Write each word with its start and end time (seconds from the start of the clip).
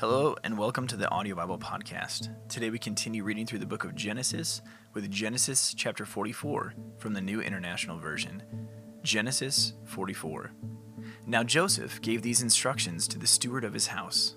Hello, 0.00 0.34
and 0.44 0.56
welcome 0.56 0.86
to 0.86 0.96
the 0.96 1.10
Audio 1.10 1.36
Bible 1.36 1.58
Podcast. 1.58 2.30
Today 2.48 2.70
we 2.70 2.78
continue 2.78 3.22
reading 3.22 3.44
through 3.44 3.58
the 3.58 3.66
book 3.66 3.84
of 3.84 3.94
Genesis 3.94 4.62
with 4.94 5.10
Genesis 5.10 5.74
chapter 5.74 6.06
44 6.06 6.72
from 6.96 7.12
the 7.12 7.20
New 7.20 7.42
International 7.42 7.98
Version. 7.98 8.42
Genesis 9.02 9.74
44. 9.84 10.52
Now 11.26 11.42
Joseph 11.44 12.00
gave 12.00 12.22
these 12.22 12.40
instructions 12.40 13.06
to 13.08 13.18
the 13.18 13.26
steward 13.26 13.62
of 13.62 13.74
his 13.74 13.88
house 13.88 14.36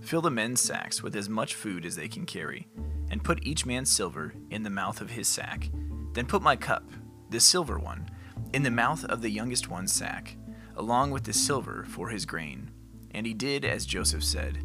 Fill 0.00 0.20
the 0.20 0.30
men's 0.30 0.60
sacks 0.60 1.02
with 1.02 1.16
as 1.16 1.28
much 1.28 1.56
food 1.56 1.84
as 1.84 1.96
they 1.96 2.06
can 2.06 2.24
carry, 2.24 2.68
and 3.10 3.24
put 3.24 3.44
each 3.44 3.66
man's 3.66 3.90
silver 3.90 4.32
in 4.50 4.62
the 4.62 4.70
mouth 4.70 5.00
of 5.00 5.10
his 5.10 5.26
sack. 5.26 5.70
Then 6.12 6.26
put 6.26 6.40
my 6.40 6.54
cup, 6.54 6.88
the 7.30 7.40
silver 7.40 7.80
one, 7.80 8.08
in 8.52 8.62
the 8.62 8.70
mouth 8.70 9.04
of 9.06 9.22
the 9.22 9.30
youngest 9.30 9.68
one's 9.68 9.92
sack, 9.92 10.36
along 10.76 11.10
with 11.10 11.24
the 11.24 11.32
silver 11.32 11.84
for 11.88 12.10
his 12.10 12.24
grain. 12.26 12.70
And 13.10 13.26
he 13.26 13.34
did 13.34 13.64
as 13.64 13.86
Joseph 13.86 14.22
said. 14.22 14.62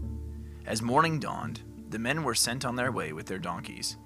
As 0.67 0.81
morning 0.81 1.19
dawned, 1.19 1.61
the 1.89 1.99
men 1.99 2.23
were 2.23 2.33
sent 2.33 2.65
on 2.65 2.75
their 2.75 2.91
way 2.91 3.13
with 3.13 3.27
their 3.27 3.37
donkeys. 3.37 3.97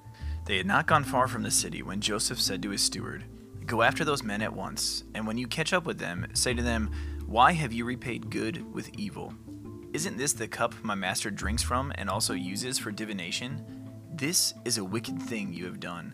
They 0.45 0.57
had 0.57 0.65
not 0.65 0.87
gone 0.87 1.03
far 1.03 1.27
from 1.27 1.43
the 1.43 1.51
city 1.51 1.81
when 1.81 2.01
Joseph 2.01 2.41
said 2.41 2.61
to 2.63 2.71
his 2.71 2.81
steward, 2.81 3.23
Go 3.65 3.81
after 3.81 4.03
those 4.03 4.23
men 4.23 4.41
at 4.41 4.53
once, 4.53 5.03
and 5.13 5.25
when 5.25 5.37
you 5.37 5.47
catch 5.47 5.73
up 5.73 5.85
with 5.85 5.99
them, 5.99 6.27
say 6.33 6.53
to 6.53 6.61
them, 6.61 6.91
Why 7.27 7.53
have 7.53 7.71
you 7.71 7.85
repaid 7.85 8.29
good 8.29 8.73
with 8.73 8.89
evil? 8.97 9.33
Isn't 9.93 10.17
this 10.17 10.33
the 10.33 10.47
cup 10.47 10.73
my 10.83 10.95
master 10.95 11.31
drinks 11.31 11.63
from 11.63 11.93
and 11.95 12.09
also 12.09 12.33
uses 12.33 12.77
for 12.77 12.91
divination? 12.91 13.65
This 14.13 14.53
is 14.65 14.77
a 14.77 14.83
wicked 14.83 15.21
thing 15.21 15.53
you 15.53 15.65
have 15.65 15.79
done. 15.79 16.13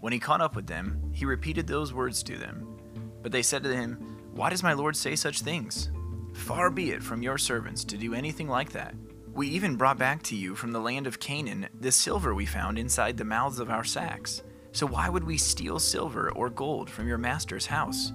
When 0.00 0.12
he 0.12 0.18
caught 0.18 0.40
up 0.40 0.54
with 0.54 0.66
them, 0.66 1.00
he 1.12 1.24
repeated 1.24 1.66
those 1.66 1.94
words 1.94 2.22
to 2.24 2.36
them. 2.36 2.76
But 3.22 3.32
they 3.32 3.42
said 3.42 3.62
to 3.62 3.74
him, 3.74 4.18
Why 4.34 4.50
does 4.50 4.62
my 4.62 4.72
lord 4.72 4.96
say 4.96 5.16
such 5.16 5.40
things? 5.40 5.90
Far 6.34 6.68
be 6.68 6.90
it 6.90 7.02
from 7.02 7.22
your 7.22 7.38
servants 7.38 7.84
to 7.84 7.96
do 7.96 8.12
anything 8.12 8.48
like 8.48 8.72
that. 8.72 8.94
We 9.32 9.48
even 9.48 9.76
brought 9.76 9.98
back 9.98 10.22
to 10.24 10.36
you 10.36 10.54
from 10.54 10.72
the 10.72 10.80
land 10.80 11.06
of 11.06 11.18
Canaan 11.18 11.68
the 11.80 11.92
silver 11.92 12.34
we 12.34 12.46
found 12.46 12.78
inside 12.78 13.16
the 13.16 13.24
mouths 13.24 13.58
of 13.58 13.70
our 13.70 13.84
sacks. 13.84 14.42
So 14.72 14.86
why 14.86 15.08
would 15.08 15.24
we 15.24 15.38
steal 15.38 15.78
silver 15.78 16.30
or 16.32 16.50
gold 16.50 16.88
from 16.88 17.08
your 17.08 17.18
master's 17.18 17.66
house? 17.66 18.12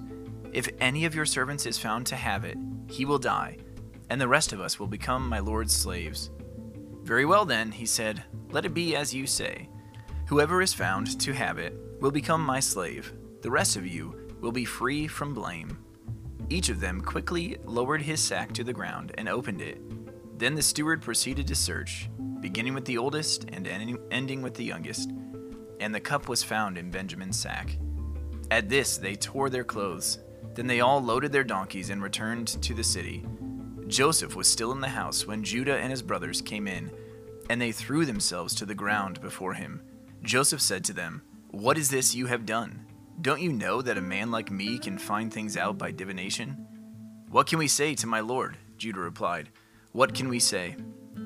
If 0.52 0.68
any 0.80 1.04
of 1.04 1.14
your 1.14 1.26
servants 1.26 1.66
is 1.66 1.78
found 1.78 2.06
to 2.06 2.16
have 2.16 2.44
it, 2.44 2.56
he 2.88 3.04
will 3.04 3.18
die 3.18 3.58
and 4.10 4.20
the 4.20 4.28
rest 4.28 4.52
of 4.52 4.60
us 4.60 4.78
will 4.78 4.86
become 4.86 5.28
my 5.28 5.38
lord's 5.38 5.74
slaves. 5.74 6.30
Very 7.02 7.24
well, 7.24 7.44
then, 7.44 7.70
he 7.70 7.86
said, 7.86 8.22
let 8.50 8.64
it 8.64 8.74
be 8.74 8.96
as 8.96 9.14
you 9.14 9.26
say. 9.26 9.68
Whoever 10.26 10.60
is 10.62 10.74
found 10.74 11.20
to 11.20 11.32
have 11.32 11.58
it 11.58 11.74
will 12.00 12.10
become 12.10 12.44
my 12.44 12.60
slave. 12.60 13.12
The 13.42 13.50
rest 13.50 13.76
of 13.76 13.86
you 13.86 14.28
will 14.40 14.52
be 14.52 14.64
free 14.64 15.06
from 15.06 15.34
blame. 15.34 15.78
Each 16.50 16.68
of 16.68 16.80
them 16.80 17.00
quickly 17.00 17.56
lowered 17.64 18.02
his 18.02 18.20
sack 18.20 18.52
to 18.52 18.64
the 18.64 18.72
ground 18.72 19.12
and 19.18 19.28
opened 19.28 19.60
it. 19.60 19.80
Then 20.38 20.54
the 20.54 20.62
steward 20.62 21.02
proceeded 21.02 21.48
to 21.48 21.56
search, 21.56 22.08
beginning 22.38 22.72
with 22.72 22.84
the 22.84 22.96
oldest 22.96 23.46
and 23.48 23.66
ending 23.66 24.40
with 24.40 24.54
the 24.54 24.64
youngest. 24.64 25.10
And 25.80 25.92
the 25.92 25.98
cup 25.98 26.28
was 26.28 26.44
found 26.44 26.78
in 26.78 26.92
Benjamin's 26.92 27.36
sack. 27.36 27.76
At 28.48 28.68
this, 28.68 28.98
they 28.98 29.16
tore 29.16 29.50
their 29.50 29.64
clothes. 29.64 30.20
Then 30.54 30.68
they 30.68 30.80
all 30.80 31.02
loaded 31.02 31.32
their 31.32 31.42
donkeys 31.42 31.90
and 31.90 32.00
returned 32.00 32.46
to 32.62 32.72
the 32.72 32.84
city. 32.84 33.26
Joseph 33.88 34.36
was 34.36 34.46
still 34.46 34.70
in 34.70 34.80
the 34.80 34.88
house 34.88 35.26
when 35.26 35.42
Judah 35.42 35.76
and 35.76 35.90
his 35.90 36.02
brothers 36.02 36.40
came 36.40 36.68
in, 36.68 36.88
and 37.50 37.60
they 37.60 37.72
threw 37.72 38.04
themselves 38.04 38.54
to 38.54 38.66
the 38.66 38.76
ground 38.76 39.20
before 39.20 39.54
him. 39.54 39.82
Joseph 40.22 40.60
said 40.60 40.84
to 40.84 40.92
them, 40.92 41.20
What 41.50 41.76
is 41.76 41.90
this 41.90 42.14
you 42.14 42.26
have 42.26 42.46
done? 42.46 42.86
Don't 43.22 43.40
you 43.40 43.52
know 43.52 43.82
that 43.82 43.98
a 43.98 44.02
man 44.02 44.30
like 44.30 44.52
me 44.52 44.78
can 44.78 44.98
find 44.98 45.32
things 45.32 45.56
out 45.56 45.78
by 45.78 45.90
divination? 45.90 46.64
What 47.28 47.48
can 47.48 47.58
we 47.58 47.66
say 47.66 47.96
to 47.96 48.06
my 48.06 48.20
lord? 48.20 48.56
Judah 48.76 49.00
replied. 49.00 49.48
What 49.98 50.14
can 50.14 50.28
we 50.28 50.38
say? 50.38 50.76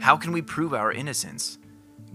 How 0.01 0.17
can 0.17 0.33
we 0.33 0.41
prove 0.41 0.73
our 0.73 0.91
innocence? 0.91 1.59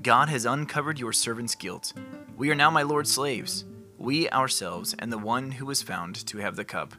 God 0.02 0.28
has 0.30 0.46
uncovered 0.46 1.00
your 1.00 1.14
servant's 1.14 1.54
guilt. 1.54 1.94
We 2.36 2.50
are 2.50 2.56
now 2.56 2.72
my 2.72 2.82
lord's 2.82 3.12
slaves, 3.12 3.64
we 4.00 4.28
ourselves 4.32 4.96
and 4.98 5.14
the 5.14 5.20
one 5.20 5.52
who 5.52 5.68
was 5.68 5.84
found 5.84 6.16
to 6.26 6.40
have 6.40 6.56
the 6.56 6.66
cup. 6.66 6.96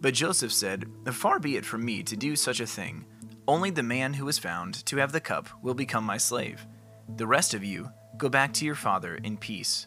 But 0.00 0.14
Joseph 0.14 0.52
said, 0.52 0.86
Far 1.12 1.38
be 1.38 1.54
it 1.54 1.64
from 1.64 1.84
me 1.84 2.02
to 2.02 2.16
do 2.16 2.34
such 2.34 2.58
a 2.58 2.66
thing. 2.66 3.04
Only 3.46 3.70
the 3.70 3.84
man 3.84 4.14
who 4.14 4.24
was 4.24 4.40
found 4.40 4.84
to 4.86 4.96
have 4.96 5.12
the 5.12 5.20
cup 5.20 5.48
will 5.62 5.74
become 5.74 6.02
my 6.02 6.16
slave. 6.16 6.66
The 7.14 7.28
rest 7.28 7.54
of 7.54 7.62
you, 7.62 7.92
go 8.16 8.28
back 8.28 8.52
to 8.54 8.64
your 8.64 8.74
father 8.74 9.14
in 9.22 9.36
peace. 9.36 9.86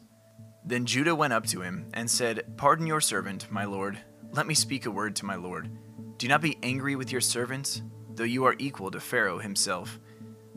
Then 0.64 0.86
Judah 0.86 1.14
went 1.14 1.34
up 1.34 1.46
to 1.48 1.62
him 1.62 1.88
and 1.94 2.10
said, 2.10 2.56
Pardon 2.56 2.88
your 2.88 3.02
servant, 3.02 3.52
my 3.52 3.66
lord. 3.66 4.00
Let 4.32 4.48
me 4.48 4.54
speak 4.54 4.86
a 4.86 4.92
word 4.92 5.14
to 5.18 5.26
my 5.26 5.36
lord. 5.36 5.70
Do 6.18 6.30
not 6.30 6.42
be 6.42 6.58
angry 6.64 6.96
with 6.96 7.12
your 7.12 7.20
servants, 7.20 7.82
though 8.18 8.26
you 8.26 8.44
are 8.44 8.56
equal 8.60 8.92
to 8.92 9.00
Pharaoh 9.00 9.40
himself. 9.40 10.00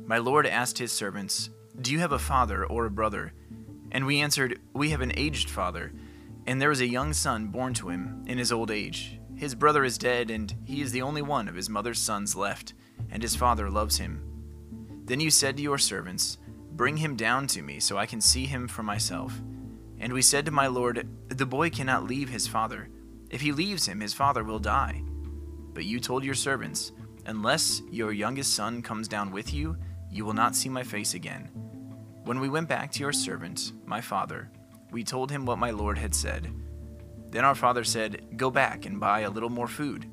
My 0.04 0.18
lord 0.18 0.46
asked 0.46 0.78
his 0.78 0.92
servants, 0.92 1.50
Do 1.80 1.92
you 1.92 2.00
have 2.00 2.12
a 2.12 2.18
father 2.18 2.66
or 2.66 2.86
a 2.86 2.90
brother? 2.90 3.32
And 3.92 4.04
we 4.04 4.20
answered, 4.20 4.60
We 4.72 4.90
have 4.90 5.00
an 5.00 5.12
aged 5.16 5.48
father, 5.48 5.92
and 6.46 6.60
there 6.60 6.72
is 6.72 6.80
a 6.80 6.86
young 6.86 7.12
son 7.12 7.46
born 7.46 7.72
to 7.74 7.88
him 7.88 8.24
in 8.26 8.36
his 8.36 8.50
old 8.50 8.70
age 8.72 9.20
his 9.40 9.54
brother 9.54 9.84
is 9.84 9.96
dead, 9.96 10.30
and 10.30 10.54
he 10.66 10.82
is 10.82 10.92
the 10.92 11.00
only 11.00 11.22
one 11.22 11.48
of 11.48 11.54
his 11.54 11.70
mother's 11.70 11.98
sons 11.98 12.36
left, 12.36 12.74
and 13.10 13.22
his 13.22 13.34
father 13.34 13.70
loves 13.70 13.96
him. 13.96 14.22
Then 15.06 15.18
you 15.18 15.30
said 15.30 15.56
to 15.56 15.62
your 15.62 15.78
servants, 15.78 16.36
Bring 16.72 16.98
him 16.98 17.16
down 17.16 17.46
to 17.46 17.62
me, 17.62 17.80
so 17.80 17.96
I 17.96 18.04
can 18.04 18.20
see 18.20 18.44
him 18.44 18.68
for 18.68 18.82
myself. 18.82 19.40
And 19.98 20.12
we 20.12 20.20
said 20.20 20.44
to 20.44 20.50
my 20.50 20.66
lord, 20.66 21.08
The 21.28 21.46
boy 21.46 21.70
cannot 21.70 22.04
leave 22.04 22.28
his 22.28 22.46
father. 22.46 22.90
If 23.30 23.40
he 23.40 23.50
leaves 23.50 23.88
him, 23.88 24.00
his 24.00 24.12
father 24.12 24.44
will 24.44 24.58
die. 24.58 25.02
But 25.72 25.86
you 25.86 26.00
told 26.00 26.22
your 26.22 26.34
servants, 26.34 26.92
Unless 27.26 27.82
your 27.90 28.12
youngest 28.12 28.54
son 28.54 28.82
comes 28.82 29.08
down 29.08 29.30
with 29.30 29.52
you, 29.52 29.76
you 30.10 30.24
will 30.24 30.32
not 30.32 30.56
see 30.56 30.68
my 30.68 30.82
face 30.82 31.14
again. 31.14 31.50
When 32.24 32.40
we 32.40 32.48
went 32.48 32.68
back 32.68 32.90
to 32.92 33.00
your 33.00 33.12
servant, 33.12 33.72
my 33.86 34.00
father, 34.00 34.50
we 34.90 35.04
told 35.04 35.30
him 35.30 35.46
what 35.46 35.58
my 35.58 35.70
lord 35.70 35.98
had 35.98 36.14
said. 36.14 36.52
Then 37.30 37.44
our 37.44 37.54
father 37.54 37.84
said, 37.84 38.36
Go 38.36 38.50
back 38.50 38.86
and 38.86 39.00
buy 39.00 39.20
a 39.20 39.30
little 39.30 39.48
more 39.48 39.68
food. 39.68 40.10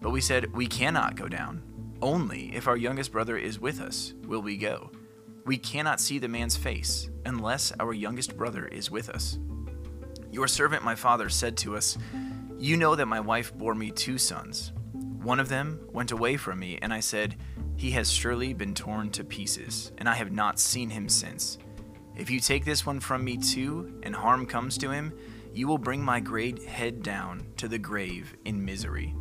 But 0.00 0.10
we 0.10 0.20
said, 0.20 0.52
We 0.54 0.66
cannot 0.66 1.16
go 1.16 1.28
down. 1.28 1.62
Only 2.00 2.54
if 2.54 2.68
our 2.68 2.76
youngest 2.76 3.12
brother 3.12 3.36
is 3.36 3.60
with 3.60 3.80
us 3.80 4.14
will 4.26 4.42
we 4.42 4.56
go. 4.56 4.90
We 5.46 5.58
cannot 5.58 6.00
see 6.00 6.18
the 6.18 6.28
man's 6.28 6.56
face 6.56 7.08
unless 7.26 7.72
our 7.78 7.92
youngest 7.92 8.36
brother 8.36 8.66
is 8.66 8.90
with 8.90 9.10
us. 9.10 9.38
Your 10.30 10.48
servant, 10.48 10.82
my 10.82 10.94
father, 10.94 11.28
said 11.28 11.56
to 11.58 11.76
us, 11.76 11.96
You 12.58 12.76
know 12.76 12.94
that 12.94 13.06
my 13.06 13.20
wife 13.20 13.54
bore 13.54 13.74
me 13.74 13.90
two 13.90 14.18
sons. 14.18 14.72
One 15.24 15.40
of 15.40 15.48
them 15.48 15.80
went 15.90 16.12
away 16.12 16.36
from 16.36 16.58
me, 16.58 16.78
and 16.82 16.92
I 16.92 17.00
said, 17.00 17.36
He 17.76 17.92
has 17.92 18.12
surely 18.12 18.52
been 18.52 18.74
torn 18.74 19.08
to 19.12 19.24
pieces, 19.24 19.90
and 19.96 20.06
I 20.06 20.12
have 20.16 20.30
not 20.30 20.58
seen 20.58 20.90
him 20.90 21.08
since. 21.08 21.56
If 22.14 22.28
you 22.28 22.40
take 22.40 22.66
this 22.66 22.84
one 22.84 23.00
from 23.00 23.24
me 23.24 23.38
too, 23.38 23.98
and 24.02 24.14
harm 24.14 24.44
comes 24.44 24.76
to 24.78 24.90
him, 24.90 25.14
you 25.54 25.66
will 25.66 25.78
bring 25.78 26.02
my 26.02 26.20
great 26.20 26.62
head 26.64 27.02
down 27.02 27.46
to 27.56 27.68
the 27.68 27.78
grave 27.78 28.36
in 28.44 28.62
misery. 28.62 29.14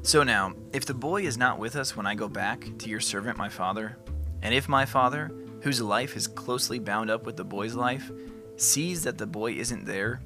So 0.00 0.22
now, 0.22 0.54
if 0.72 0.86
the 0.86 0.94
boy 0.94 1.24
is 1.24 1.36
not 1.36 1.58
with 1.58 1.76
us 1.76 1.94
when 1.94 2.06
I 2.06 2.14
go 2.14 2.26
back 2.26 2.66
to 2.78 2.88
your 2.88 3.00
servant 3.00 3.36
my 3.36 3.50
father, 3.50 3.98
and 4.40 4.54
if 4.54 4.66
my 4.66 4.86
father, 4.86 5.30
whose 5.60 5.82
life 5.82 6.16
is 6.16 6.26
closely 6.26 6.78
bound 6.78 7.10
up 7.10 7.26
with 7.26 7.36
the 7.36 7.44
boy's 7.44 7.74
life, 7.74 8.10
sees 8.56 9.04
that 9.04 9.18
the 9.18 9.26
boy 9.26 9.52
isn't 9.52 9.84
there, 9.84 10.22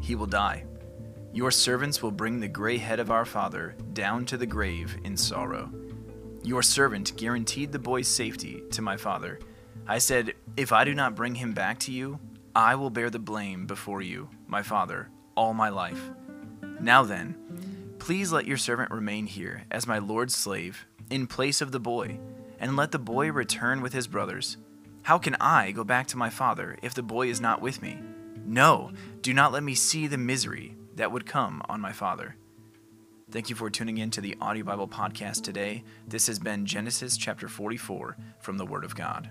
he 0.00 0.14
will 0.14 0.24
die. 0.24 0.64
Your 1.32 1.52
servants 1.52 2.02
will 2.02 2.10
bring 2.10 2.40
the 2.40 2.48
gray 2.48 2.76
head 2.76 2.98
of 2.98 3.12
our 3.12 3.24
father 3.24 3.76
down 3.92 4.24
to 4.26 4.36
the 4.36 4.46
grave 4.46 4.96
in 5.04 5.16
sorrow. 5.16 5.70
Your 6.42 6.60
servant 6.60 7.16
guaranteed 7.16 7.70
the 7.70 7.78
boy's 7.78 8.08
safety 8.08 8.64
to 8.72 8.82
my 8.82 8.96
father. 8.96 9.38
I 9.86 9.98
said, 9.98 10.34
If 10.56 10.72
I 10.72 10.82
do 10.82 10.92
not 10.92 11.14
bring 11.14 11.36
him 11.36 11.52
back 11.52 11.78
to 11.80 11.92
you, 11.92 12.18
I 12.56 12.74
will 12.74 12.90
bear 12.90 13.10
the 13.10 13.20
blame 13.20 13.66
before 13.66 14.02
you, 14.02 14.28
my 14.48 14.62
father, 14.62 15.08
all 15.36 15.54
my 15.54 15.68
life. 15.68 16.10
Now 16.80 17.04
then, 17.04 17.36
please 18.00 18.32
let 18.32 18.46
your 18.46 18.56
servant 18.56 18.90
remain 18.90 19.26
here 19.26 19.62
as 19.70 19.86
my 19.86 19.98
lord's 19.98 20.34
slave, 20.34 20.84
in 21.10 21.28
place 21.28 21.60
of 21.60 21.70
the 21.70 21.78
boy, 21.78 22.18
and 22.58 22.74
let 22.74 22.90
the 22.90 22.98
boy 22.98 23.30
return 23.30 23.82
with 23.82 23.92
his 23.92 24.08
brothers. 24.08 24.56
How 25.02 25.18
can 25.18 25.36
I 25.40 25.70
go 25.70 25.84
back 25.84 26.08
to 26.08 26.18
my 26.18 26.28
father 26.28 26.76
if 26.82 26.92
the 26.92 27.04
boy 27.04 27.28
is 27.28 27.40
not 27.40 27.62
with 27.62 27.82
me? 27.82 28.00
No, 28.44 28.90
do 29.22 29.32
not 29.32 29.52
let 29.52 29.62
me 29.62 29.76
see 29.76 30.08
the 30.08 30.18
misery 30.18 30.74
that 31.00 31.10
would 31.10 31.24
come 31.24 31.62
on 31.66 31.80
my 31.80 31.92
father. 31.92 32.36
Thank 33.30 33.48
you 33.48 33.56
for 33.56 33.70
tuning 33.70 33.96
in 33.96 34.10
to 34.10 34.20
the 34.20 34.36
Audio 34.38 34.64
Bible 34.64 34.86
podcast 34.86 35.42
today. 35.42 35.82
This 36.06 36.26
has 36.26 36.38
been 36.38 36.66
Genesis 36.66 37.16
chapter 37.16 37.48
44 37.48 38.18
from 38.40 38.58
the 38.58 38.66
Word 38.66 38.84
of 38.84 38.94
God. 38.94 39.30